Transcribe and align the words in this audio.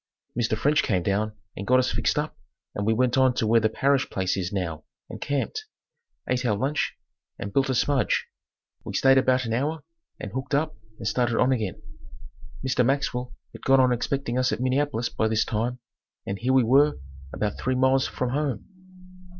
Mr. 0.35 0.57
French 0.57 0.81
came 0.81 1.03
down 1.03 1.33
and 1.55 1.67
got 1.67 1.77
us 1.77 1.91
fixed 1.91 2.17
up 2.17 2.35
and 2.73 2.87
we 2.87 2.91
went 2.91 3.19
on 3.19 3.35
to 3.35 3.45
where 3.45 3.59
the 3.59 3.69
Parrish 3.69 4.09
place 4.09 4.35
is 4.35 4.51
now 4.51 4.83
and 5.11 5.21
camped, 5.21 5.65
ate 6.27 6.43
our 6.43 6.55
lunch 6.57 6.97
and 7.37 7.53
built 7.53 7.69
a 7.69 7.75
smudge. 7.75 8.25
We 8.83 8.95
stayed 8.95 9.19
about 9.19 9.45
an 9.45 9.53
hour 9.53 9.83
and 10.19 10.31
hooked 10.31 10.55
up 10.55 10.75
and 10.97 11.07
started 11.07 11.37
on 11.37 11.51
again. 11.51 11.79
Mr. 12.67 12.83
Maxwell 12.83 13.35
had 13.51 13.61
gone 13.61 13.79
on 13.79 13.91
expecting 13.91 14.39
us 14.39 14.51
at 14.51 14.59
Minneapolis 14.59 15.09
by 15.09 15.27
this 15.27 15.45
time 15.45 15.77
and 16.25 16.39
here 16.39 16.53
we 16.53 16.63
were 16.63 16.97
about 17.31 17.59
three 17.59 17.75
miles 17.75 18.07
from 18.07 18.29
home. 18.31 18.65